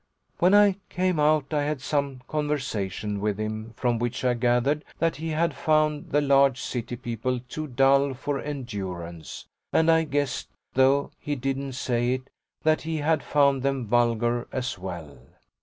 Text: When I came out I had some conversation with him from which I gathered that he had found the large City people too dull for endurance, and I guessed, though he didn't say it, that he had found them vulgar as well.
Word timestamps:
When 0.39 0.55
I 0.55 0.77
came 0.89 1.19
out 1.19 1.53
I 1.53 1.61
had 1.61 1.79
some 1.79 2.23
conversation 2.27 3.19
with 3.21 3.37
him 3.37 3.73
from 3.77 3.99
which 3.99 4.25
I 4.25 4.33
gathered 4.33 4.83
that 4.97 5.17
he 5.17 5.27
had 5.29 5.53
found 5.53 6.09
the 6.09 6.21
large 6.21 6.59
City 6.59 6.95
people 6.95 7.39
too 7.41 7.67
dull 7.67 8.15
for 8.15 8.39
endurance, 8.41 9.45
and 9.71 9.91
I 9.91 10.05
guessed, 10.05 10.49
though 10.73 11.11
he 11.19 11.35
didn't 11.35 11.73
say 11.73 12.15
it, 12.15 12.31
that 12.63 12.81
he 12.81 12.97
had 12.97 13.21
found 13.21 13.61
them 13.61 13.85
vulgar 13.85 14.47
as 14.51 14.79
well. 14.79 15.19